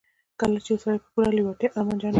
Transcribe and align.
کله 0.39 0.57
چې 0.65 0.69
يو 0.71 0.81
سړی 0.83 0.99
په 1.03 1.09
پوره 1.13 1.31
لېوالتیا 1.37 1.69
ارمانجن 1.79 2.07
وي. 2.09 2.09